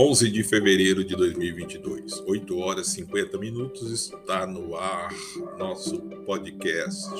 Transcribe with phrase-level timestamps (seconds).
[0.00, 5.12] 11 de fevereiro de 2022, 8 horas e 50 minutos, está no ar
[5.58, 7.10] nosso podcast.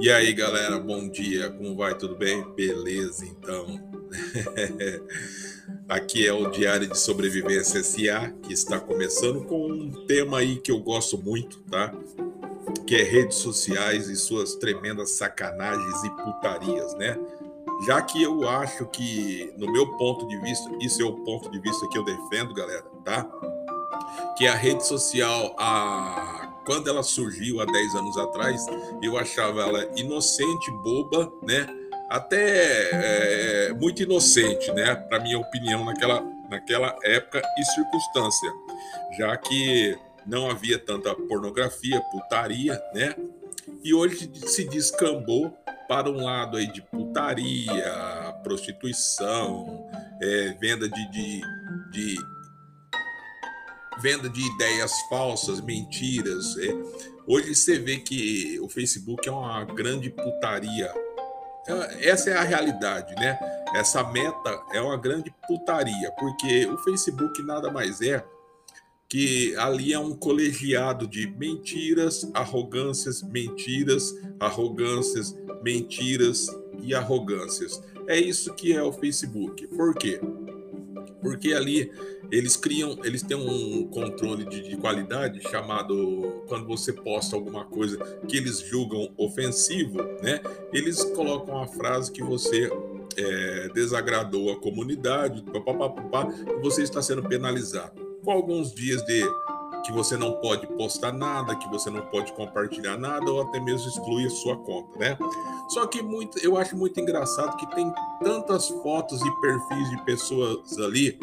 [0.00, 1.94] E aí, galera, bom dia, como vai?
[1.98, 2.42] Tudo bem?
[2.54, 3.78] Beleza, então.
[5.86, 10.72] Aqui é o Diário de Sobrevivência SA, que está começando com um tema aí que
[10.72, 11.94] eu gosto muito, tá?
[12.86, 17.18] Que é redes sociais e suas tremendas sacanagens e putarias, né?
[17.86, 21.58] Já que eu acho que, no meu ponto de vista, isso é o ponto de
[21.58, 23.26] vista que eu defendo, galera, tá?
[24.36, 26.62] Que a rede social, a...
[26.66, 28.66] quando ela surgiu há 10 anos atrás,
[29.02, 31.66] eu achava ela inocente, boba, né?
[32.10, 34.94] Até é, muito inocente, né?
[34.94, 38.52] Para minha opinião, naquela, naquela época e circunstância,
[39.16, 43.14] já que não havia tanta pornografia, putaria, né?
[43.82, 45.56] E hoje se descambou
[45.90, 49.90] para um lado aí de putaria, prostituição,
[50.22, 51.40] é, venda de, de,
[51.90, 52.14] de,
[54.00, 56.56] venda de ideias falsas, mentiras.
[56.58, 56.68] É.
[57.26, 60.94] Hoje você vê que o Facebook é uma grande putaria.
[61.66, 63.36] É, essa é a realidade, né?
[63.74, 68.24] Essa meta é uma grande putaria, porque o Facebook nada mais é
[69.10, 76.46] que ali é um colegiado de mentiras, arrogâncias, mentiras, arrogâncias, mentiras
[76.80, 77.82] e arrogâncias.
[78.06, 79.66] É isso que é o Facebook.
[79.66, 80.20] Por quê?
[81.20, 81.90] Porque ali
[82.30, 87.98] eles criam, eles têm um controle de, de qualidade chamado quando você posta alguma coisa
[88.28, 90.40] que eles julgam ofensivo, né?
[90.72, 92.70] Eles colocam a frase que você
[93.16, 96.28] é, desagradou a comunidade, papapá,
[96.62, 98.09] você está sendo penalizado.
[98.24, 99.24] Com alguns dias de
[99.84, 103.88] que você não pode postar nada, que você não pode compartilhar nada ou até mesmo
[103.88, 105.18] excluir a sua conta, né?
[105.68, 110.78] Só que muito, eu acho muito engraçado que tem tantas fotos e perfis de pessoas
[110.78, 111.18] ali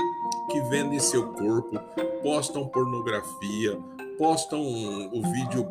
[0.49, 1.77] que vendem seu corpo,
[2.23, 3.77] postam pornografia,
[4.17, 5.69] postam o vídeo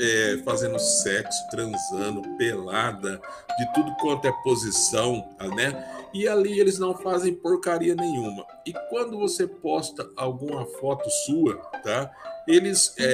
[0.00, 3.20] é, fazendo sexo, transando, pelada,
[3.58, 6.08] de tudo quanto é posição, né?
[6.14, 8.46] E ali eles não fazem porcaria nenhuma.
[8.66, 12.10] E quando você posta alguma foto sua, tá?
[12.46, 13.04] Eles, é,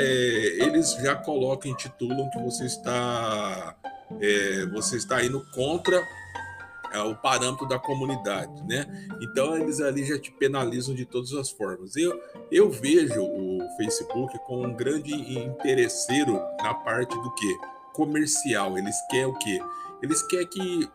[0.64, 3.76] eles já colocam, intitulam que você está,
[4.20, 6.02] é, você está indo contra
[6.96, 8.86] o parâmetro da comunidade, né?
[9.20, 11.96] Então eles ali já te penalizam de todas as formas.
[11.96, 17.58] Eu, eu vejo o Facebook como um grande interesseiro na parte do que
[17.92, 18.78] comercial.
[18.78, 19.60] Eles querem o quê?
[20.02, 20.88] Eles querem que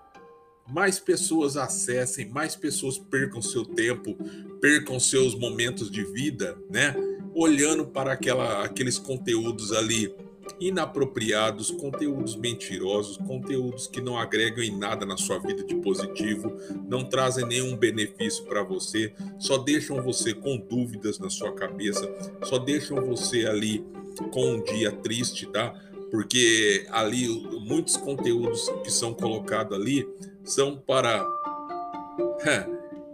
[0.68, 4.16] mais pessoas acessem, mais pessoas percam seu tempo,
[4.62, 6.96] percam seus momentos de vida, né?
[7.36, 10.16] Olhando para aquela, aqueles conteúdos ali
[10.60, 16.56] inapropriados, conteúdos mentirosos, conteúdos que não agregam em nada na sua vida de positivo,
[16.88, 22.10] não trazem nenhum benefício para você, só deixam você com dúvidas na sua cabeça,
[22.44, 23.86] só deixam você ali
[24.32, 25.74] com um dia triste, tá?
[26.12, 27.28] Porque ali
[27.62, 30.08] muitos conteúdos que são colocados ali
[30.44, 31.26] são para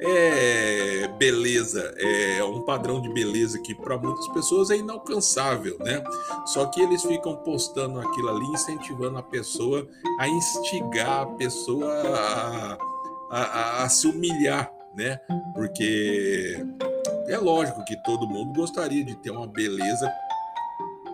[0.02, 6.02] é beleza, é um padrão de beleza que para muitas pessoas é inalcançável, né?
[6.46, 9.88] Só que eles ficam postando aquilo ali, incentivando a pessoa
[10.20, 12.78] a instigar a pessoa a,
[13.30, 15.20] a, a, a se humilhar, né?
[15.54, 16.66] Porque
[17.28, 20.12] é lógico que todo mundo gostaria de ter uma beleza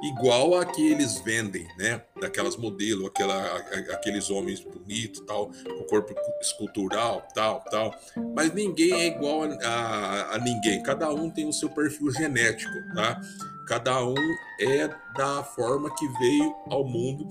[0.10, 2.02] igual a que eles vendem, né?
[2.20, 3.58] Daquelas modelos, aquela,
[3.94, 7.94] aqueles homens bonitos, tal, com corpo escultural, tal, tal.
[8.36, 10.84] Mas ninguém é igual a, a, a, ninguém.
[10.84, 13.20] Cada um tem o seu perfil genético, tá?
[13.68, 14.16] Cada um
[14.60, 17.28] é da forma que veio ao mundo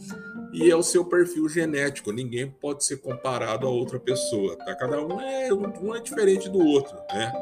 [0.52, 2.10] e é o seu perfil genético.
[2.10, 4.74] Ninguém pode ser comparado a outra pessoa, tá?
[4.74, 7.32] Cada um é um é diferente do outro, né?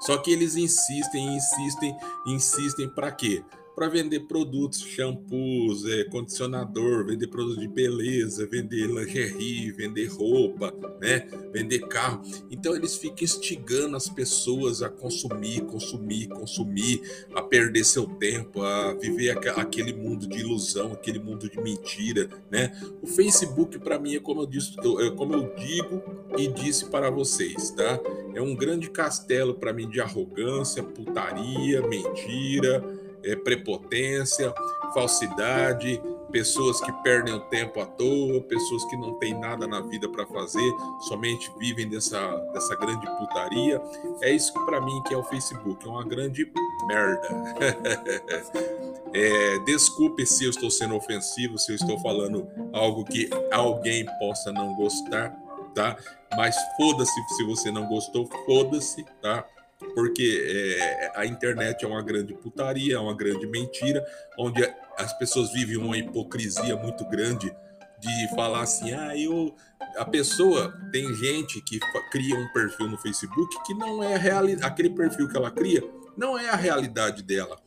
[0.00, 1.96] Só que eles insistem, insistem,
[2.26, 3.42] insistem para quê?
[3.76, 11.28] Para vender produtos, shampoos, é, condicionador, vender produtos de beleza, vender lingerie, vender roupa, né?
[11.52, 12.22] vender carro.
[12.50, 17.02] Então eles ficam instigando as pessoas a consumir, consumir, consumir,
[17.34, 22.30] a perder seu tempo, a viver aquele mundo de ilusão, aquele mundo de mentira.
[22.50, 22.72] Né?
[23.02, 26.02] O Facebook, para mim, é como eu, disse, é como eu digo
[26.38, 28.00] e disse para vocês, tá?
[28.34, 32.95] É um grande castelo para mim de arrogância, putaria, mentira
[33.26, 34.54] é, prepotência,
[34.94, 36.00] falsidade,
[36.30, 40.26] pessoas que perdem o tempo à toa, pessoas que não têm nada na vida para
[40.26, 40.72] fazer,
[41.08, 43.80] somente vivem dessa, dessa grande putaria.
[44.22, 46.50] É isso para mim que é o Facebook, é uma grande
[46.86, 47.28] merda.
[49.12, 54.52] é, desculpe se eu estou sendo ofensivo, se eu estou falando algo que alguém possa
[54.52, 55.34] não gostar,
[55.74, 55.96] tá?
[56.36, 59.44] Mas foda-se se você não gostou, foda-se, tá?
[59.94, 64.04] Porque é, a internet é uma grande putaria, é uma grande mentira,
[64.38, 64.62] onde
[64.96, 67.54] as pessoas vivem uma hipocrisia muito grande
[67.98, 69.54] de falar assim, ah, eu
[69.96, 71.78] a pessoa tem gente que
[72.10, 75.82] cria um perfil no Facebook que não é a realidade, aquele perfil que ela cria
[76.16, 77.58] não é a realidade dela.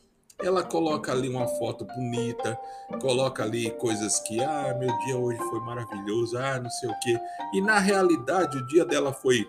[0.41, 2.57] Ela coloca ali uma foto bonita,
[3.01, 7.19] coloca ali coisas que, ah, meu dia hoje foi maravilhoso, ah, não sei o quê.
[7.53, 9.45] E na realidade o dia dela foi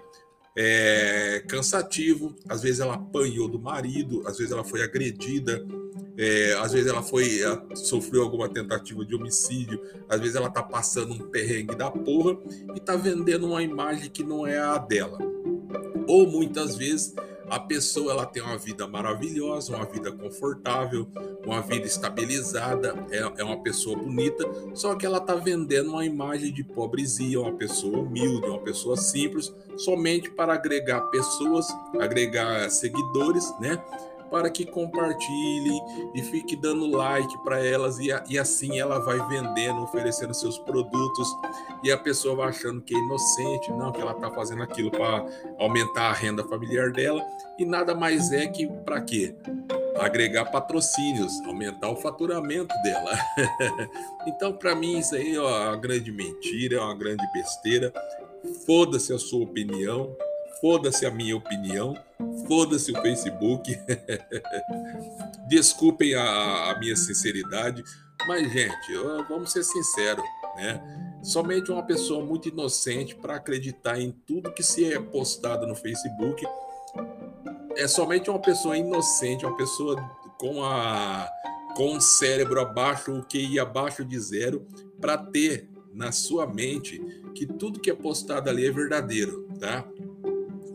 [0.56, 5.64] é, cansativo, às vezes ela apanhou do marido, às vezes ela foi agredida,
[6.16, 10.62] é, às vezes ela foi ela sofreu alguma tentativa de homicídio, às vezes ela tá
[10.62, 12.36] passando um perrengue da porra
[12.74, 15.18] e tá vendendo uma imagem que não é a dela.
[16.06, 17.14] Ou muitas vezes
[17.50, 21.06] a pessoa ela tem uma vida maravilhosa, uma vida confortável,
[21.44, 26.52] uma vida estabilizada, é, é uma pessoa bonita, só que ela está vendendo uma imagem
[26.52, 31.66] de pobrezinha, uma pessoa humilde, uma pessoa simples, somente para agregar pessoas,
[31.98, 33.82] agregar seguidores, né?
[34.30, 35.80] Para que compartilhe
[36.14, 41.28] e fique dando like para elas e, e, assim ela vai vendendo, oferecendo seus produtos
[41.82, 45.26] e a pessoa vai achando que é inocente, não, que ela está fazendo aquilo para
[45.58, 47.26] aumentar a renda familiar dela
[47.58, 49.34] e nada mais é que para quê?
[49.98, 53.12] Agregar patrocínios, aumentar o faturamento dela.
[54.26, 57.92] então, para mim, isso aí é uma grande mentira, é uma grande besteira.
[58.64, 60.16] Foda-se a sua opinião,
[60.60, 61.94] foda-se a minha opinião,
[62.46, 63.76] foda-se o Facebook.
[65.48, 67.82] Desculpem a, a, minha sinceridade,
[68.26, 68.94] mas, gente,
[69.28, 70.24] vamos ser sinceros,
[70.56, 71.18] né?
[71.22, 76.46] Somente uma pessoa muito inocente para acreditar em tudo que se é postado no Facebook.
[77.76, 79.96] É somente uma pessoa inocente, uma pessoa
[80.38, 81.28] com a
[81.76, 84.66] com o cérebro abaixo, o QI abaixo de zero,
[85.00, 87.00] para ter na sua mente
[87.34, 89.84] que tudo que é postado ali é verdadeiro, tá?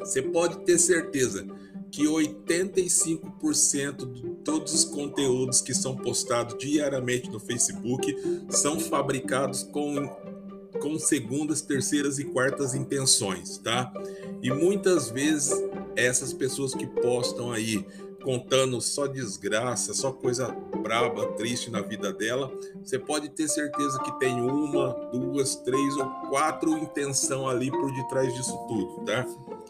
[0.05, 1.45] Você pode ter certeza
[1.91, 8.15] que 85% de todos os conteúdos que são postados diariamente no Facebook
[8.49, 10.07] são fabricados com,
[10.79, 13.91] com segundas, terceiras e quartas intenções, tá?
[14.43, 15.53] E muitas vezes
[15.95, 17.85] essas pessoas que postam aí
[18.25, 20.47] contando só desgraça, só coisa
[20.81, 22.51] braba, triste na vida dela,
[22.83, 28.33] você pode ter certeza que tem uma, duas, três ou quatro intenção ali por detrás
[28.33, 29.25] disso tudo, tá?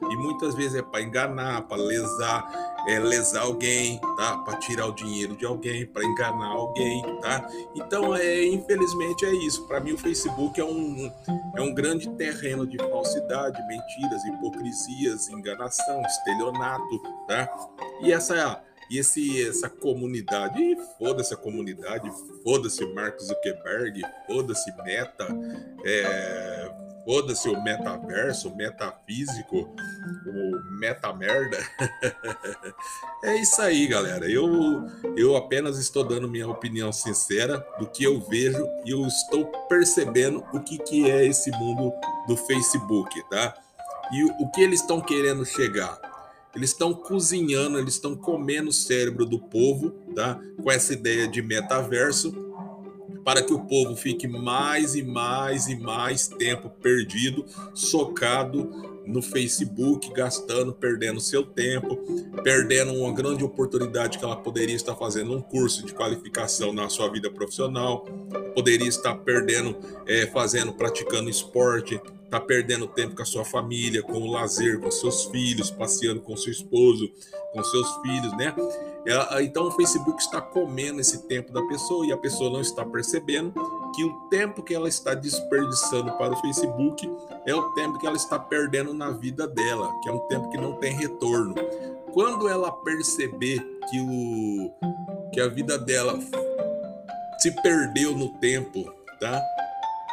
[0.09, 4.37] E muitas vezes é para enganar, para lesar, é, lesar alguém, tá?
[4.39, 7.47] Para tirar o dinheiro de alguém, para enganar alguém, tá?
[7.75, 9.67] Então, é, infelizmente é isso.
[9.67, 11.11] Para mim, o Facebook é um,
[11.55, 17.49] é um grande terreno de falsidade, mentiras, hipocrisias, enganação, estelionato, tá?
[18.01, 22.07] E essa e esse, essa comunidade, foda-se a comunidade,
[22.43, 25.27] foda-se Mark Zuckerberg, foda-se Meta,
[25.83, 26.71] é,
[27.05, 29.69] Foda-se o metaverso, o metafísico,
[30.25, 31.57] o metamerda.
[33.23, 34.29] é isso aí, galera.
[34.29, 34.47] Eu,
[35.15, 40.43] eu apenas estou dando minha opinião sincera do que eu vejo e eu estou percebendo
[40.51, 41.93] o que, que é esse mundo
[42.27, 43.53] do Facebook, tá?
[44.11, 45.99] E o, que eles estão querendo chegar.
[46.55, 50.39] Eles estão cozinhando, eles estão comendo o cérebro do povo, tá?
[50.61, 52.44] Com essa ideia de metaverso
[53.23, 60.11] para que o povo fique mais e mais e mais tempo perdido, socado no Facebook,
[60.13, 61.97] gastando, perdendo seu tempo,
[62.43, 67.09] perdendo uma grande oportunidade que ela poderia estar fazendo um curso de qualificação na sua
[67.09, 68.05] vida profissional,
[68.55, 74.19] poderia estar perdendo, é, fazendo, praticando esporte, tá perdendo tempo com a sua família, com
[74.19, 77.09] o lazer, com seus filhos, passeando com seu esposo,
[77.53, 78.53] com seus filhos, né?
[79.07, 82.83] É, então o Facebook está comendo esse tempo da pessoa e a pessoa não está
[82.83, 83.53] percebendo
[83.93, 87.09] que o tempo que ela está desperdiçando para o Facebook
[87.45, 90.57] é o tempo que ela está perdendo na vida dela, que é um tempo que
[90.57, 91.53] não tem retorno.
[92.13, 93.59] Quando ela perceber
[93.89, 94.71] que o
[95.31, 96.17] que a vida dela
[97.39, 99.41] se perdeu no tempo, tá?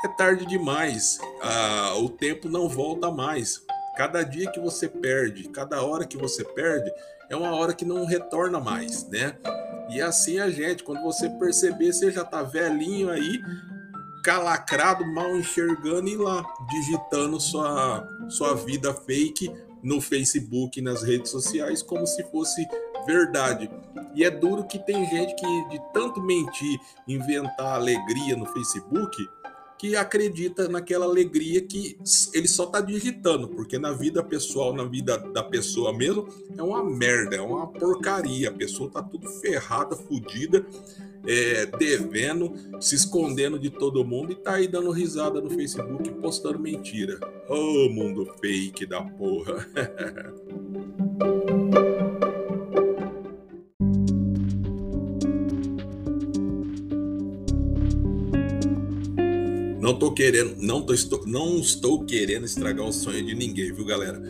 [0.05, 1.19] É tarde demais.
[1.41, 3.63] Ah, o tempo não volta mais.
[3.97, 6.93] Cada dia que você perde, cada hora que você perde,
[7.33, 9.35] é uma hora que não retorna mais, né?
[9.89, 13.43] E assim a gente, quando você perceber, você já tá velhinho aí,
[14.23, 19.51] calacrado, mal enxergando e lá digitando sua, sua vida fake
[19.83, 22.69] no Facebook, nas redes sociais, como se fosse
[23.07, 23.71] verdade.
[24.15, 29.17] E é duro que tem gente que, de tanto mentir, inventar alegria no Facebook,
[29.83, 31.99] que acredita naquela alegria que
[32.33, 36.85] ele só está digitando, porque na vida pessoal, na vida da pessoa mesmo, é uma
[36.85, 38.51] merda, é uma porcaria.
[38.51, 40.65] A pessoa tá tudo ferrada, fodida,
[41.27, 46.61] é, devendo, se escondendo de todo mundo e tá aí dando risada no Facebook postando
[46.61, 47.19] mentira.
[47.49, 49.67] Ô oh, mundo fake da porra.
[59.93, 63.85] Não tô querendo, não, tô, estou, não estou querendo estragar o sonho de ninguém, viu,
[63.85, 64.23] galera?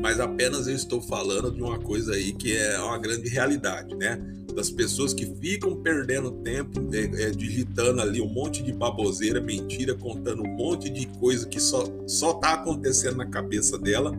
[0.00, 4.18] Mas apenas eu estou falando de uma coisa aí que é uma grande realidade, né?
[4.54, 9.94] Das pessoas que ficam perdendo tempo é, é, digitando ali um monte de baboseira, mentira,
[9.94, 14.10] contando um monte de coisa que só, só tá acontecendo na cabeça dela,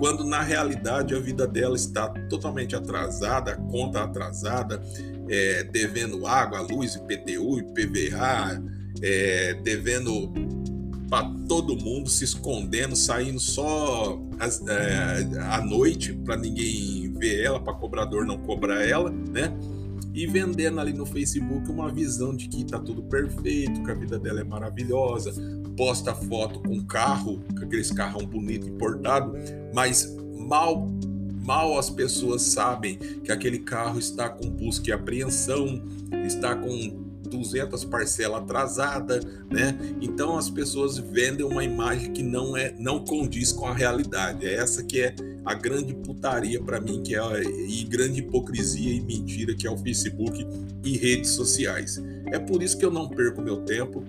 [0.00, 4.82] quando na realidade a vida dela está totalmente atrasada, conta atrasada,
[5.28, 10.32] é, devendo água, luz, IPTU, IPVA, é, devendo
[11.08, 17.60] para todo mundo, se escondendo, saindo só as, é, à noite para ninguém ver ela,
[17.60, 19.52] para cobrador não cobrar ela, né?
[20.12, 24.18] E vendendo ali no Facebook uma visão de que tá tudo perfeito, que a vida
[24.18, 25.32] dela é maravilhosa,
[25.76, 29.34] posta foto com carro, com aqueles carrão bonito importado,
[29.74, 30.88] mas mal
[31.46, 35.80] mal as pessoas sabem que aquele carro está com busca e apreensão,
[36.26, 39.78] está com 200 parcelas atrasadas, né?
[40.00, 44.46] Então as pessoas vendem uma imagem que não é, não condiz com a realidade.
[44.46, 45.14] É essa que é
[45.44, 49.70] a grande putaria para mim, que é a, e grande hipocrisia e mentira que é
[49.70, 50.46] o Facebook
[50.84, 52.02] e redes sociais.
[52.32, 54.02] É por isso que eu não perco meu tempo.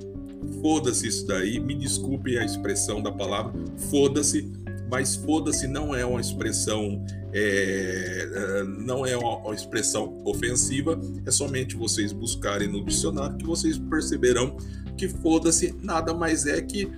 [0.62, 3.54] Foda-se isso daí, me desculpe a expressão da palavra,
[3.90, 4.52] foda-se,
[4.90, 7.04] mas foda-se não é uma expressão
[7.34, 13.78] é, é, não é uma, expressão ofensiva, é somente vocês buscarem no dicionário que vocês
[13.78, 14.58] perceberão
[14.98, 16.90] que foda-se nada mais é que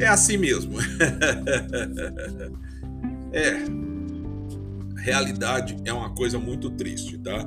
[0.00, 0.74] é assim mesmo.
[3.32, 3.64] é.
[4.96, 7.46] Realidade é uma coisa muito triste, tá?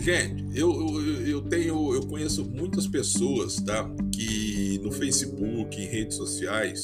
[0.00, 3.88] Gente, eu, eu, eu tenho, eu conheço muitas pessoas, tá?
[4.12, 6.82] Que no Facebook, em redes sociais,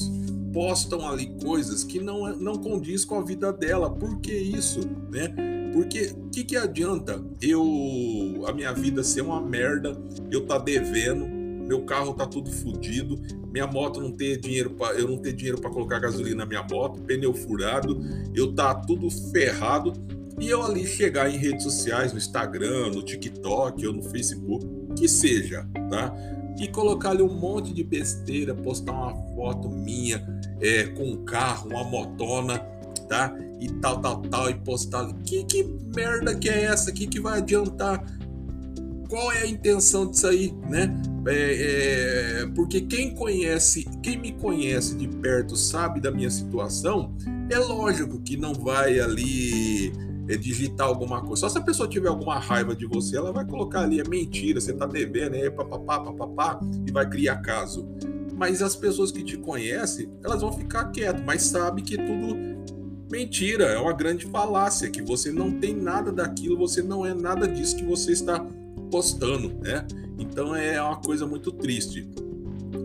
[0.53, 3.89] postam ali coisas que não, não condiz com a vida dela.
[3.89, 4.79] Por que isso,
[5.09, 5.33] né?
[5.73, 9.97] Porque o que, que adianta eu a minha vida ser uma merda,
[10.29, 15.07] eu tá devendo, meu carro tá tudo fodido, minha moto não ter dinheiro para eu
[15.07, 18.01] não ter dinheiro para colocar gasolina na minha moto, pneu furado,
[18.35, 19.93] eu tá tudo ferrado
[20.39, 25.07] e eu ali chegar em redes sociais, no Instagram, no TikTok ou no Facebook, que
[25.07, 26.13] seja, tá?
[26.61, 30.23] e colocar ali um monte de besteira, postar uma foto minha
[30.59, 32.59] é, com um carro, uma motona,
[33.09, 33.35] tá?
[33.59, 35.11] E tal, tal, tal, e postar.
[35.23, 35.63] Que, que
[35.95, 38.05] merda que é essa aqui que vai adiantar?
[39.09, 40.95] Qual é a intenção disso aí, né?
[41.27, 47.15] É, é, porque quem conhece, quem me conhece de perto sabe da minha situação,
[47.49, 49.91] é lógico que não vai ali
[50.37, 51.41] digitar alguma coisa.
[51.41, 54.59] Só se a pessoa tiver alguma raiva de você, ela vai colocar ali, é mentira,
[54.59, 57.87] você tá devendo, é papapá, papapá, e vai criar caso.
[58.35, 62.35] Mas as pessoas que te conhecem, elas vão ficar quietas, mas sabe que tudo
[63.11, 67.47] mentira, é uma grande falácia, que você não tem nada daquilo, você não é nada
[67.47, 68.39] disso que você está
[68.89, 69.85] postando, né?
[70.17, 72.07] Então é uma coisa muito triste.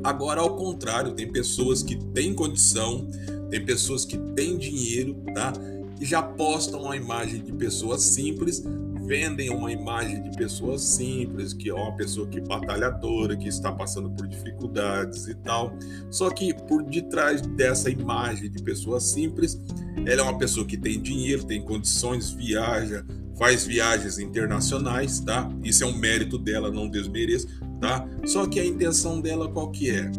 [0.03, 3.07] Agora, ao contrário, tem pessoas que têm condição,
[3.51, 5.53] tem pessoas que têm dinheiro, tá?
[6.01, 8.63] E já postam uma imagem de pessoas simples,
[9.07, 14.11] vendem uma imagem de pessoas simples, que é uma pessoa que batalhadora, que está passando
[14.11, 15.73] por dificuldades e tal.
[16.11, 19.61] Só que por detrás dessa imagem de pessoa simples,
[20.05, 23.05] ela é uma pessoa que tem dinheiro, tem condições, viaja,
[23.39, 25.49] faz viagens internacionais, tá?
[25.63, 27.47] Isso é um mérito dela, não desmereço,
[27.81, 28.07] tá?
[28.25, 30.11] Só que a intenção dela qual que é?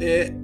[0.00, 0.34] É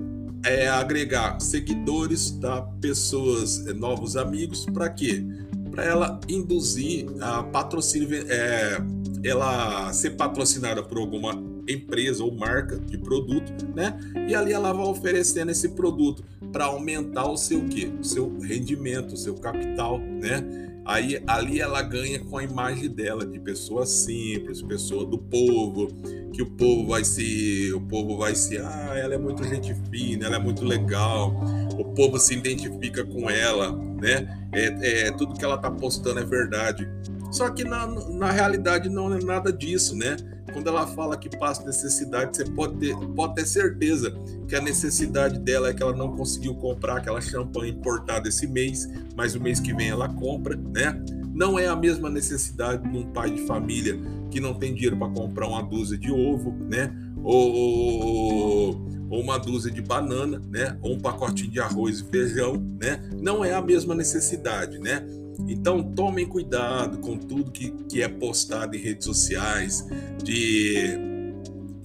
[0.44, 2.62] é agregar seguidores, tá?
[2.80, 5.24] pessoas, é, novos amigos, para quê?
[5.70, 8.78] Para ela induzir a patrocínio, é,
[9.24, 11.32] ela ser patrocinada por alguma
[11.68, 13.98] empresa ou marca de produto, né?
[14.28, 17.90] E ali ela vai oferecendo esse produto para aumentar o seu quê?
[18.00, 20.67] O seu rendimento, o seu capital, né?
[20.88, 25.88] Aí ali ela ganha com a imagem dela de pessoa simples, pessoa do povo,
[26.32, 30.24] que o povo vai se, o povo vai se, ah, ela é muito gente fina,
[30.24, 31.38] ela é muito legal,
[31.78, 34.48] o povo se identifica com ela, né?
[34.50, 36.88] É, é tudo que ela tá postando é verdade.
[37.30, 40.16] Só que na, na realidade não é nada disso, né?
[40.58, 44.12] Quando ela fala que passa necessidade, você pode ter, pode ter certeza
[44.48, 48.88] que a necessidade dela é que ela não conseguiu comprar aquela champanhe importada esse mês,
[49.16, 51.00] mas o mês que vem ela compra, né?
[51.32, 54.00] Não é a mesma necessidade de um pai de família
[54.32, 56.92] que não tem dinheiro para comprar uma dúzia de ovo, né?
[57.22, 60.76] Ou, ou uma dúzia de banana, né?
[60.82, 63.00] Ou um pacotinho de arroz e feijão, né?
[63.22, 65.06] Não é a mesma necessidade, né?
[65.46, 69.86] Então tomem cuidado com tudo que, que é postado em redes sociais,
[70.22, 70.98] de,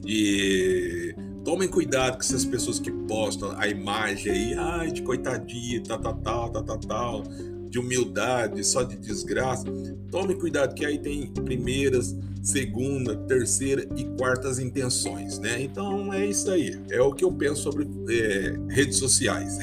[0.01, 5.99] de tomem cuidado com essas pessoas que postam a imagem aí, ai, de coitadinha, tal,
[5.99, 7.23] tal, tal, tal, tal, tal,
[7.69, 9.65] de humildade, só de desgraça.
[10.09, 15.61] Tome cuidado que aí tem primeiras, segunda, terceira e quartas intenções, né?
[15.61, 16.79] Então é isso aí.
[16.89, 19.57] É o que eu penso sobre é, redes sociais,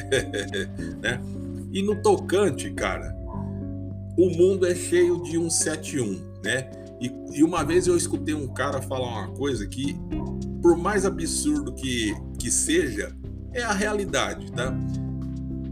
[1.01, 1.21] né?
[1.73, 3.17] E no tocante, cara,
[4.21, 6.71] o mundo é cheio de 171, né?
[7.01, 9.97] E, e uma vez eu escutei um cara falar uma coisa que,
[10.61, 13.17] por mais absurdo que, que seja,
[13.55, 14.79] é a realidade, tá?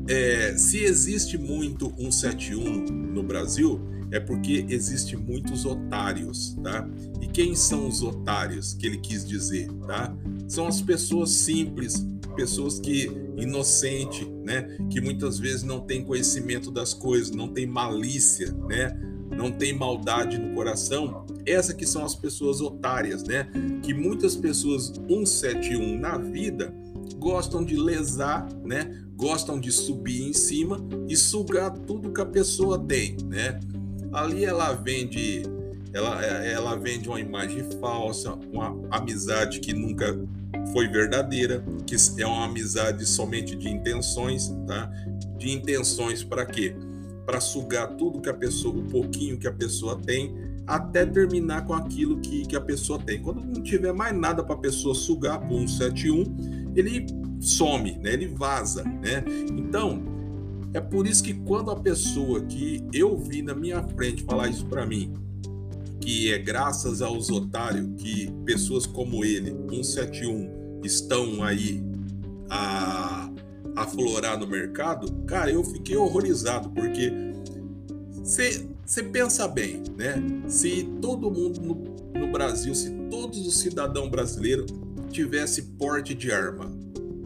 [0.09, 6.89] É, se existe muito 171 no Brasil, é porque existe muitos otários, tá?
[7.21, 10.17] E quem são os otários que ele quis dizer, tá?
[10.49, 12.03] São as pessoas simples,
[12.39, 14.79] pessoas que inocente, né?
[14.89, 18.97] Que muitas vezes não tem conhecimento das coisas, não tem malícia, né?
[19.37, 21.27] Não tem maldade no coração.
[21.45, 23.51] Essas que são as pessoas otárias, né?
[23.83, 26.73] Que muitas pessoas 171 na vida
[27.17, 29.03] gostam de lesar, né?
[29.17, 33.59] Gostam de subir em cima e sugar tudo que a pessoa tem, né?
[34.13, 35.43] Ali ela vende
[35.93, 40.17] ela, ela vende uma imagem falsa, uma amizade que nunca
[40.73, 44.91] foi verdadeira, que é uma amizade somente de intenções, tá?
[45.37, 46.75] De intenções para quê?
[47.25, 50.35] Para sugar tudo que a pessoa, o pouquinho que a pessoa tem,
[50.67, 53.23] até terminar com aquilo que, que a pessoa tem.
[53.23, 57.07] Quando não tiver mais nada para a pessoa sugar por 171, ele
[57.41, 58.13] some, né?
[58.13, 59.25] Ele vaza, né?
[59.51, 60.03] Então,
[60.75, 64.67] é por isso que quando a pessoa que eu vi na minha frente falar isso
[64.67, 65.15] para mim,
[66.01, 71.83] que é graças aos otários que pessoas como ele, 171, estão aí
[72.51, 73.31] a
[73.77, 77.13] aflorar no mercado, cara, eu fiquei horrorizado, porque
[78.23, 80.23] você pensa bem, né?
[80.49, 84.67] Se todo mundo no, no Brasil, se todos os cidadãos brasileiros
[85.11, 86.71] tivesse porte de arma,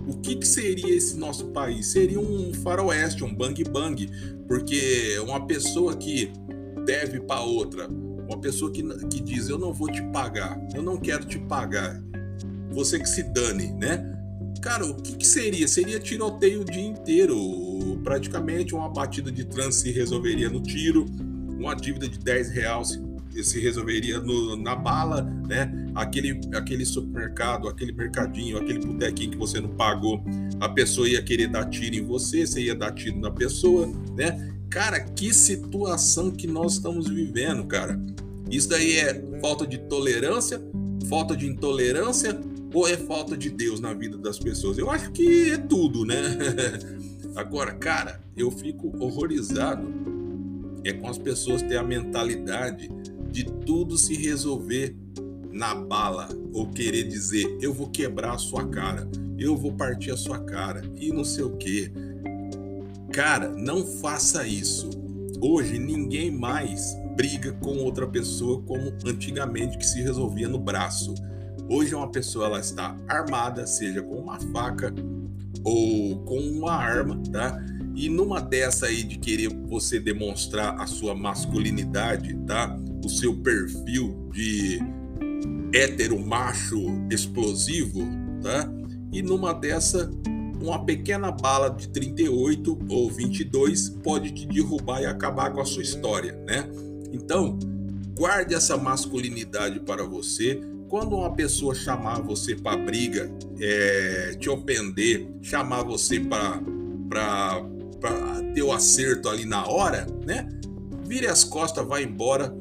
[0.07, 1.87] o que, que, seria esse nosso país?
[1.87, 4.09] Seria um faroeste, um bang bang,
[4.49, 6.33] porque uma pessoa que
[6.85, 7.89] deve para outra
[8.33, 12.03] uma pessoa que, que diz: Eu não vou te pagar, eu não quero te pagar,
[12.73, 14.19] você que se dane, né?
[14.61, 15.67] Cara, o que, que seria?
[15.67, 17.37] Seria tiroteio o dia inteiro.
[18.05, 21.07] Praticamente uma batida de trânsito se resolveria no tiro,
[21.59, 23.01] uma dívida de 10 reais
[23.41, 25.73] se, resolveria no, na bala, né?
[25.95, 30.23] Aquele, aquele supermercado, aquele mercadinho, aquele botequinho que você não pagou,
[30.61, 34.53] a pessoa ia querer dar tiro em você, você ia dar tiro na pessoa, né?
[34.69, 37.99] Cara, que situação que nós estamos vivendo, cara.
[38.51, 40.61] Isso daí é falta de tolerância,
[41.09, 42.39] falta de intolerância
[42.73, 44.79] ou é falta de Deus na vida das pessoas?
[44.79, 46.17] Eu acho que é tudo, né?
[47.37, 49.87] Agora, cara, eu fico horrorizado
[50.85, 52.91] é com as pessoas ter a mentalidade
[53.31, 54.97] de tudo se resolver
[55.51, 59.09] na bala ou querer dizer eu vou quebrar a sua cara,
[59.39, 61.93] eu vou partir a sua cara e não sei o que.
[63.13, 64.89] Cara, não faça isso.
[65.41, 71.15] Hoje ninguém mais briga com outra pessoa como antigamente que se resolvia no braço.
[71.73, 74.93] Hoje uma pessoa ela está armada, seja com uma faca
[75.65, 77.65] ou com uma arma, tá?
[77.95, 82.79] E numa dessa aí de querer você demonstrar a sua masculinidade, tá?
[83.03, 84.81] O seu perfil de
[85.73, 86.79] hétero macho
[87.11, 88.03] explosivo,
[88.43, 88.71] tá?
[89.11, 90.11] E numa dessa
[90.61, 95.83] uma pequena bala de 38 ou 22 pode te derrubar e acabar com a sua
[95.83, 96.69] história, né?
[97.11, 97.59] Então,
[98.15, 100.61] guarde essa masculinidade para você.
[100.93, 106.61] Quando uma pessoa chamar você para briga, é, te ofender, chamar você para
[108.55, 110.47] ter o acerto ali na hora, né?
[111.07, 112.55] Vire as costas, vá embora,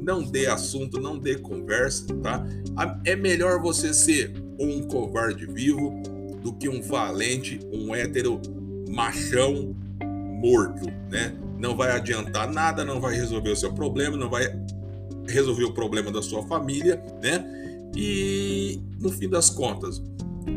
[0.00, 2.42] não dê assunto, não dê conversa, tá?
[3.04, 5.92] É melhor você ser um covarde vivo
[6.42, 8.40] do que um valente, um hétero
[8.88, 9.76] machão
[10.40, 11.36] morto, né?
[11.58, 14.58] Não vai adiantar nada, não vai resolver o seu problema, não vai
[15.28, 17.62] resolver o problema da sua família, né?
[17.96, 20.02] E no fim das contas,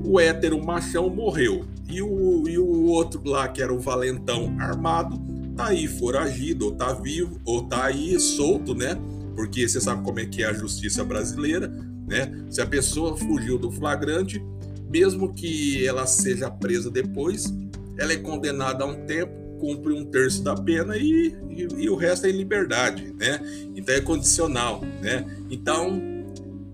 [0.03, 1.65] o hétero machão morreu.
[1.89, 5.19] E o, e o outro lá, que era o valentão armado,
[5.55, 8.97] tá aí foragido, ou tá vivo, ou tá aí solto, né?
[9.35, 11.67] Porque você sabe como é que é a justiça brasileira,
[12.07, 12.45] né?
[12.49, 14.43] Se a pessoa fugiu do flagrante,
[14.89, 17.53] mesmo que ela seja presa depois,
[17.97, 21.95] ela é condenada a um tempo, cumpre um terço da pena e, e, e, o
[21.95, 23.39] resto é em liberdade, né?
[23.75, 25.25] Então é condicional, né?
[25.49, 25.99] Então,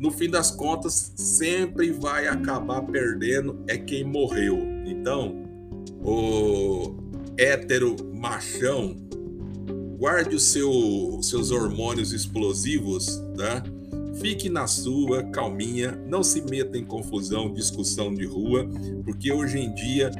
[0.04, 4.60] no fim das contas, sempre vai acabar perdendo é quem morreu.
[4.86, 5.46] Então,
[6.04, 6.94] o
[7.38, 8.98] hétero machão
[9.98, 13.64] guarde os seu, seus hormônios explosivos, tá?
[14.20, 18.68] Fique na sua, calminha, não se meta em confusão, discussão de rua,
[19.06, 20.12] porque hoje em dia,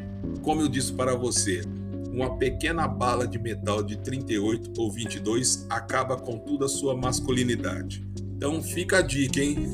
[0.42, 1.62] como eu disse para você,
[2.10, 8.08] uma pequena bala de metal de 38 ou 22 acaba com toda a sua masculinidade.
[8.44, 9.74] Então fica a dica, hein?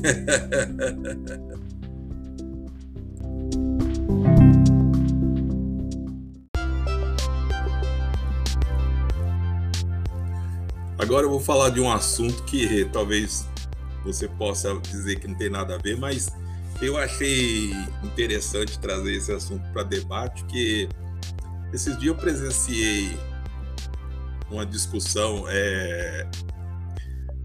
[10.96, 13.44] Agora eu vou falar de um assunto que talvez
[14.04, 16.28] você possa dizer que não tem nada a ver, mas
[16.80, 17.72] eu achei
[18.04, 20.88] interessante trazer esse assunto para debate, que
[21.72, 23.18] esses dias eu presenciei
[24.48, 26.30] uma discussão, é,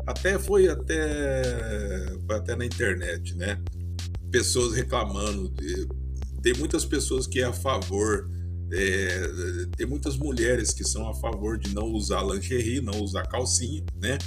[0.05, 1.41] até foi até,
[2.29, 3.61] até na internet, né?
[4.31, 5.87] Pessoas reclamando, de,
[6.41, 8.29] tem muitas pessoas que é a favor
[8.71, 9.29] é,
[9.77, 14.17] tem muitas mulheres que são a favor de não usar lingerie, não usar calcinha, né?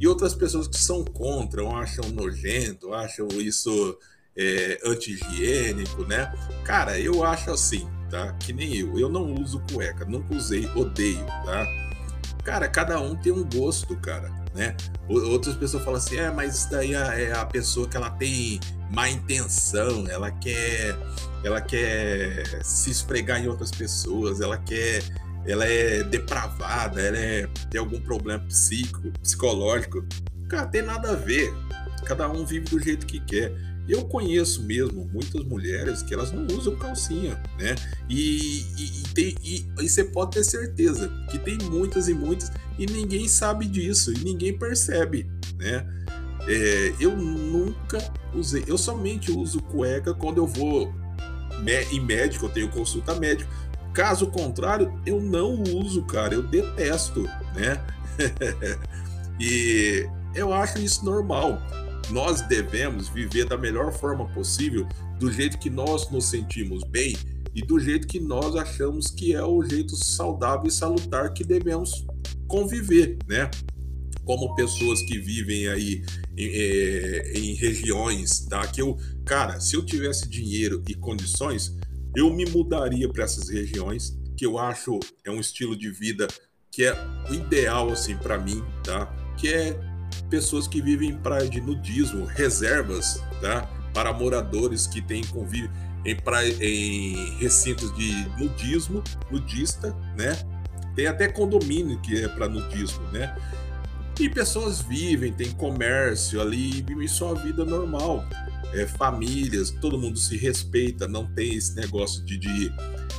[0.00, 3.96] E outras pessoas que são contra, acham nojento, acham isso
[4.36, 6.32] é, anti-higiênico, né?
[6.64, 8.32] Cara, eu acho assim, tá?
[8.34, 8.98] Que nem eu.
[8.98, 11.66] Eu não uso cueca, nunca usei, odeio, tá?
[12.42, 14.76] Cara, cada um tem um gosto, cara né?
[15.08, 18.60] Outras pessoas falam assim, é, mas isso daí é, é a pessoa que ela tem
[18.90, 20.96] má intenção, ela quer,
[21.42, 25.02] ela quer se esfregar em outras pessoas, ela quer,
[25.46, 30.04] ela é depravada, ela é, tem algum problema psíquico, psicológico.
[30.48, 31.52] Cara, tem nada a ver.
[32.04, 33.52] Cada um vive do jeito que quer.
[33.88, 37.74] Eu conheço mesmo muitas mulheres que elas não usam calcinha, né?
[38.08, 42.52] E, e, e, tem, e, e você pode ter certeza que tem muitas e muitas
[42.78, 45.86] e ninguém sabe disso e ninguém percebe, né?
[46.46, 47.98] É, eu nunca
[48.34, 50.92] usei, eu somente uso cueca quando eu vou
[51.92, 53.50] em médico, eu tenho consulta médica.
[53.92, 57.22] Caso contrário, eu não uso, cara, eu detesto,
[57.54, 57.84] né?
[59.38, 61.60] e eu acho isso normal
[62.10, 64.86] nós devemos viver da melhor forma possível,
[65.18, 67.16] do jeito que nós nos sentimos bem
[67.54, 72.04] e do jeito que nós achamos que é o jeito saudável e salutar que devemos
[72.48, 73.50] conviver, né?
[74.24, 76.04] Como pessoas que vivem aí
[76.36, 78.66] em, é, em regiões, tá?
[78.66, 81.76] Que eu, cara, se eu tivesse dinheiro e condições,
[82.16, 86.26] eu me mudaria para essas regiões, que eu acho é um estilo de vida
[86.70, 86.94] que é
[87.30, 89.06] o ideal assim para mim, tá?
[89.36, 89.91] Que é
[90.28, 93.68] pessoas que vivem em praia de nudismo, reservas tá?
[93.92, 95.70] para moradores que têm convívio
[96.04, 96.16] em,
[96.60, 100.36] em recintos de nudismo, nudista, né?
[100.94, 103.34] Tem até condomínio que é para nudismo, né?
[104.20, 108.24] E pessoas vivem, tem comércio ali, vivem sua vida normal.
[108.74, 112.72] É, famílias, todo mundo se respeita, não tem esse negócio de, de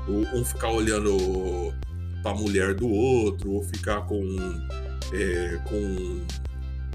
[0.07, 1.73] um ficar olhando
[2.21, 4.23] para a mulher do outro, ou ficar com,
[5.13, 6.21] é, com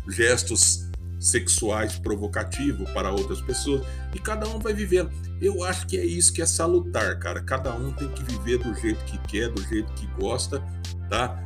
[0.09, 0.88] gestos
[1.21, 3.83] sexuais provocativos para outras pessoas
[4.14, 5.11] e cada um vai vivendo.
[5.40, 7.42] Eu acho que é isso que é salutar, cara.
[7.42, 10.62] Cada um tem que viver do jeito que quer, do jeito que gosta,
[11.11, 11.38] tá?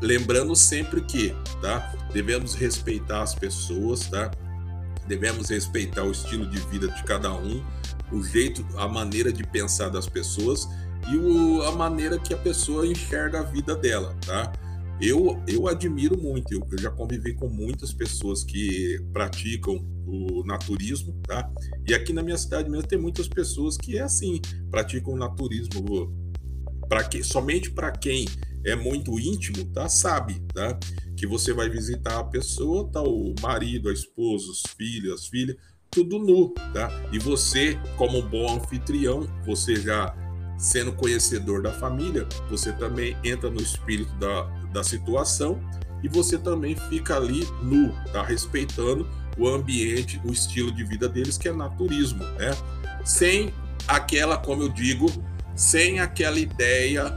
[0.00, 1.92] Lembrando sempre que, tá?
[2.12, 4.30] Devemos respeitar as pessoas, tá?
[5.06, 7.64] Devemos respeitar o estilo de vida de cada um,
[8.12, 10.68] o jeito, a maneira de pensar das pessoas
[11.08, 14.52] e o, a maneira que a pessoa enxerga a vida dela, tá?
[15.00, 21.14] Eu, eu admiro muito, eu, eu já convivi com muitas pessoas que praticam o naturismo,
[21.26, 21.50] tá?
[21.86, 26.12] E aqui na minha cidade mesmo tem muitas pessoas que é assim, praticam o naturismo
[26.88, 28.26] para que somente para quem
[28.64, 29.88] é muito íntimo, tá?
[29.88, 30.78] Sabe, tá?
[31.16, 35.56] Que você vai visitar a pessoa, tá o marido, a esposa, os filhos, as filhas,
[35.90, 36.90] tudo nu, tá?
[37.12, 40.14] E você, como bom anfitrião, você já
[40.56, 45.60] sendo conhecedor da família, você também entra no espírito da, da situação
[46.02, 48.22] e você também fica ali nu, tá?
[48.22, 49.08] Respeitando
[49.38, 52.50] o ambiente, o estilo de vida deles, que é naturismo, né?
[53.04, 53.54] Sem
[53.88, 55.10] aquela, como eu digo,
[55.54, 57.12] sem aquela ideia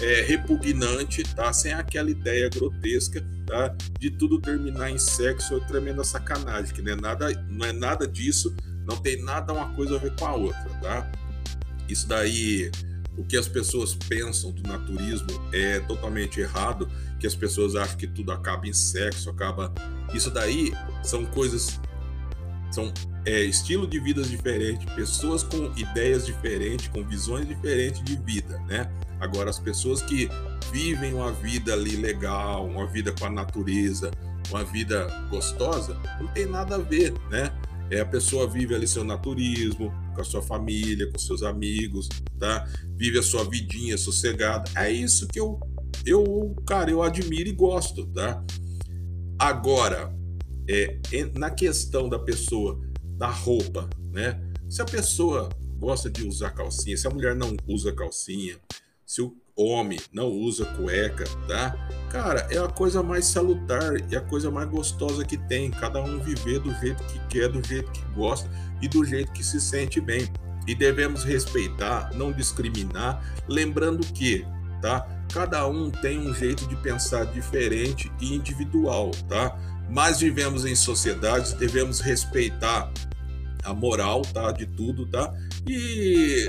[0.00, 1.52] é, repugnante, tá?
[1.52, 3.74] Sem aquela ideia grotesca, tá?
[3.98, 8.06] De tudo terminar em sexo é tremenda sacanagem, que não é nada, não é nada
[8.06, 8.54] disso,
[8.86, 11.10] não tem nada uma coisa a ver com a outra, tá?
[11.88, 12.70] Isso daí,
[13.18, 18.06] o que as pessoas pensam do naturismo é totalmente errado, que as pessoas acham que
[18.06, 19.74] tudo acaba em sexo, acaba.
[20.14, 21.80] Isso daí são coisas.
[22.70, 22.92] São
[23.26, 28.88] é, estilo de vidas diferentes, pessoas com ideias diferentes, com visões diferentes de vida, né?
[29.18, 30.28] Agora, as pessoas que
[30.70, 34.10] vivem uma vida ali legal, uma vida com a natureza,
[34.50, 37.50] uma vida gostosa, não tem nada a ver, né?
[37.90, 42.08] É, a pessoa vive ali seu naturismo, com a sua família, com seus amigos,
[42.40, 42.68] tá?
[42.96, 44.68] Vive a sua vidinha sossegada.
[44.74, 45.60] É isso que eu
[46.04, 48.44] eu, cara, eu admiro e gosto, tá?
[49.38, 50.14] Agora,
[50.68, 50.98] é,
[51.34, 52.80] na questão da pessoa,
[53.16, 54.40] da roupa, né?
[54.68, 58.56] Se a pessoa gosta de usar calcinha, se a mulher não usa calcinha,
[59.06, 61.76] se o homem não usa cueca, tá?
[62.10, 65.70] Cara, é a coisa mais salutar e a coisa mais gostosa que tem.
[65.70, 68.48] Cada um viver do jeito que quer, do jeito que gosta
[68.80, 70.28] e do jeito que se sente bem.
[70.66, 74.46] E devemos respeitar, não discriminar, lembrando que,
[74.80, 75.06] tá?
[75.32, 79.58] Cada um tem um jeito de pensar diferente e individual, tá?
[79.90, 82.90] Mas vivemos em sociedades, devemos respeitar
[83.64, 84.52] a moral, tá?
[84.52, 85.34] De tudo, tá?
[85.66, 86.46] E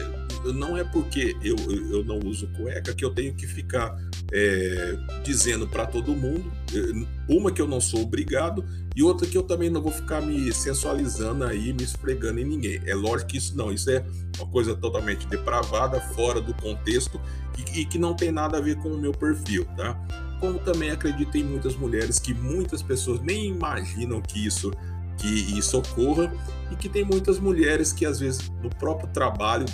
[0.54, 1.56] não é porque eu,
[1.92, 3.98] eu não uso cueca que eu tenho que ficar
[4.32, 8.64] é, dizendo para todo mundo, eh, uma que eu não sou obrigado
[8.96, 12.82] e outra que eu também não vou ficar me sensualizando aí, me esfregando em ninguém.
[12.86, 14.06] É lógico que isso não, isso é
[14.38, 17.20] uma coisa totalmente depravada, fora do contexto
[17.58, 19.96] e, e que não tem nada a ver com o meu perfil, tá?
[20.40, 24.72] Como também acredito em muitas mulheres que muitas pessoas nem imaginam que isso
[25.18, 26.32] que isso ocorra
[26.72, 29.66] e que tem muitas mulheres que às vezes no próprio trabalho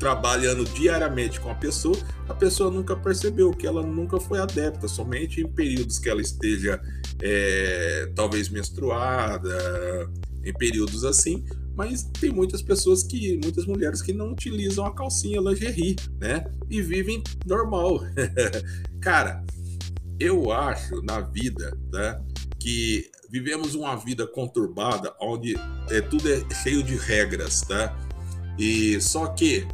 [0.00, 5.42] trabalhando diariamente com a pessoa, a pessoa nunca percebeu que ela nunca foi adepta, somente
[5.42, 6.80] em períodos que ela esteja
[7.22, 10.10] é, talvez menstruada,
[10.42, 11.44] em períodos assim.
[11.76, 16.44] Mas tem muitas pessoas que, muitas mulheres que não utilizam a calcinha lingerie, né?
[16.68, 18.00] E vivem normal.
[19.00, 19.44] Cara,
[20.18, 22.20] eu acho na vida, né?
[22.58, 25.56] Que vivemos uma vida conturbada, onde
[25.90, 27.96] é, tudo é cheio de regras, tá?
[28.58, 29.66] E só que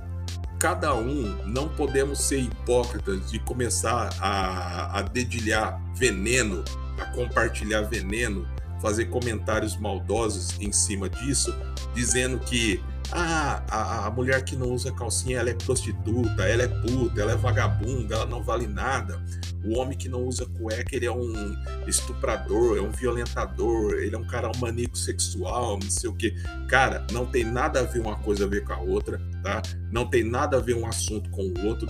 [0.66, 6.64] cada um não podemos ser hipócritas de começar a, a dedilhar veneno,
[6.98, 8.44] a compartilhar veneno,
[8.82, 11.54] fazer comentários maldosos em cima disso,
[11.94, 16.68] dizendo que ah, a, a, mulher que não usa calcinha ela é prostituta, ela é
[16.68, 19.22] puta, ela é vagabunda, ela não vale nada.
[19.66, 24.18] O homem que não usa cueca, ele é um estuprador, é um violentador, ele é
[24.18, 26.30] um cara um maníaco sexual, não sei o que.
[26.68, 29.60] Cara, não tem nada a ver uma coisa a ver com a outra, tá?
[29.90, 31.88] Não tem nada a ver um assunto com o outro.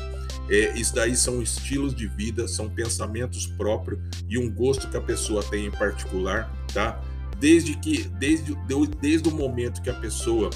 [0.49, 5.01] É, isso daí são estilos de vida, são pensamentos próprios e um gosto que a
[5.01, 7.01] pessoa tem em particular, tá?
[7.39, 8.55] Desde que, desde,
[9.01, 10.49] desde o momento que a pessoa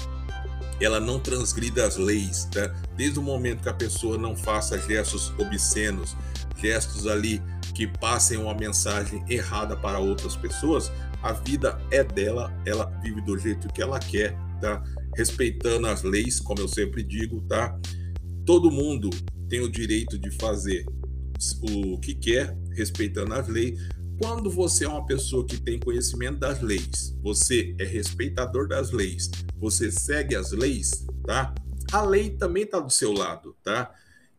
[0.81, 2.67] ela não transgrida as leis, tá?
[2.95, 6.15] Desde o momento que a pessoa não faça gestos obscenos,
[6.57, 7.41] gestos ali
[7.73, 10.91] que passem uma mensagem errada para outras pessoas,
[11.21, 14.83] a vida é dela, ela vive do jeito que ela quer, tá?
[15.15, 17.77] Respeitando as leis, como eu sempre digo, tá?
[18.45, 19.09] Todo mundo
[19.47, 20.85] tem o direito de fazer
[21.61, 23.79] o que quer, respeitando as leis,
[24.21, 29.31] quando você é uma pessoa que tem conhecimento das leis, você é respeitador das leis,
[29.57, 31.55] você segue as leis, tá?
[31.91, 33.91] A lei também está do seu lado, tá?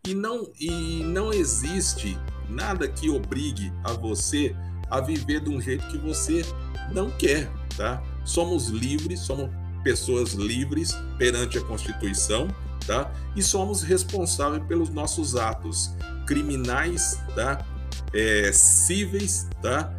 [0.06, 0.70] E não, e
[1.02, 2.16] não existe
[2.48, 4.54] nada que obrigue a você
[4.88, 6.42] a viver de um jeito que você
[6.92, 8.00] não quer, tá?
[8.24, 9.50] Somos livres, somos
[9.82, 12.46] pessoas livres perante a Constituição,
[12.86, 13.12] tá?
[13.34, 15.90] E somos responsáveis pelos nossos atos
[16.24, 17.66] criminais, tá?
[18.14, 19.92] É, cíveis, tá?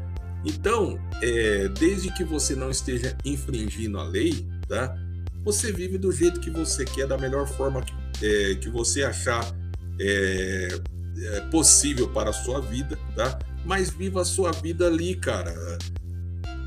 [0.46, 4.98] Então, é, desde que você não esteja infringindo a lei, tá?
[5.44, 7.94] Você vive do jeito que você quer, da melhor forma que,
[8.26, 9.46] é, que você achar
[10.00, 10.68] é,
[11.18, 13.40] é, possível para a sua vida, tá?
[13.66, 15.54] Mas viva a sua vida ali, cara,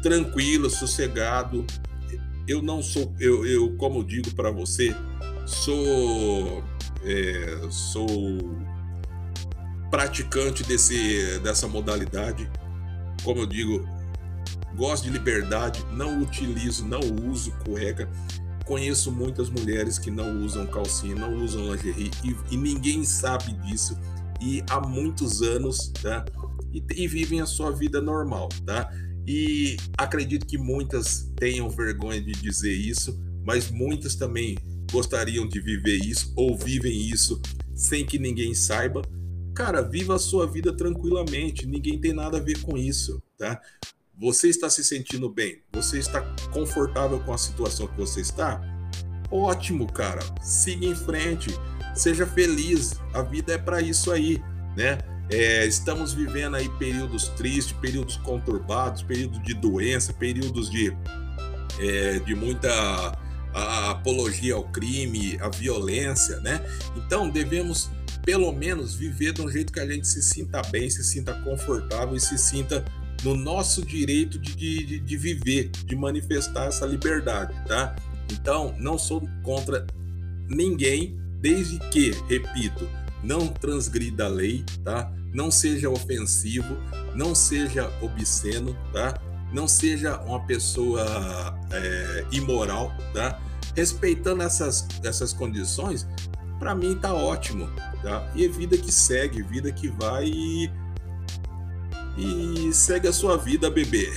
[0.02, 1.66] tranquilo, sossegado.
[2.48, 4.94] Eu não sou, eu, eu como digo para você,
[5.44, 6.62] sou,
[7.04, 8.38] é, sou
[9.90, 12.50] praticante desse, dessa modalidade.
[13.22, 13.88] Como eu digo,
[14.76, 18.08] gosto de liberdade, não utilizo, não uso cueca.
[18.64, 23.96] Conheço muitas mulheres que não usam calcinha, não usam lingerie e, e ninguém sabe disso.
[24.40, 26.24] E há muitos anos, tá?
[26.72, 28.90] E, e vivem a sua vida normal, tá?
[29.26, 34.56] E acredito que muitas tenham vergonha de dizer isso, mas muitas também
[34.90, 37.40] gostariam de viver isso ou vivem isso
[37.74, 39.02] sem que ninguém saiba
[39.56, 43.58] Cara, viva a sua vida tranquilamente, ninguém tem nada a ver com isso, tá?
[44.20, 45.62] Você está se sentindo bem?
[45.72, 46.20] Você está
[46.52, 48.60] confortável com a situação que você está?
[49.30, 50.20] Ótimo, cara.
[50.42, 51.48] Siga em frente.
[51.94, 53.00] Seja feliz.
[53.14, 54.42] A vida é para isso aí,
[54.76, 54.98] né?
[55.30, 60.94] É, estamos vivendo aí períodos tristes, períodos conturbados, períodos de doença, períodos de,
[61.80, 63.18] é, de muita
[63.90, 66.60] apologia ao crime, à violência, né?
[66.94, 67.90] Então devemos
[68.26, 72.14] pelo menos viver de um jeito que a gente se sinta bem, se sinta confortável
[72.14, 72.84] e se sinta
[73.24, 77.96] no nosso direito de, de, de viver, de manifestar essa liberdade, tá?
[78.30, 79.86] Então, não sou contra
[80.48, 82.86] ninguém, desde que, repito,
[83.22, 85.10] não transgrida a lei, tá?
[85.36, 86.78] não seja ofensivo,
[87.14, 89.20] não seja obsceno, tá?
[89.52, 91.04] Não seja uma pessoa
[91.70, 93.38] é, imoral, tá?
[93.74, 96.06] Respeitando essas, essas condições,
[96.58, 97.68] para mim tá ótimo,
[98.02, 98.30] tá?
[98.34, 100.70] E é vida que segue, vida que vai e,
[102.16, 104.10] e segue a sua vida, bebê.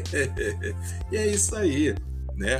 [1.10, 1.94] e é isso aí,
[2.36, 2.58] né?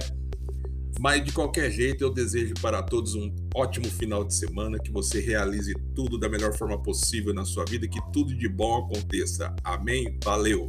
[1.01, 5.19] Mas de qualquer jeito, eu desejo para todos um ótimo final de semana, que você
[5.19, 9.55] realize tudo da melhor forma possível na sua vida, que tudo de bom aconteça.
[9.65, 10.19] Amém?
[10.23, 10.69] Valeu!